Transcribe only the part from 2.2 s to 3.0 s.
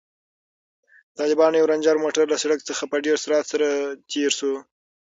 له سړک څخه په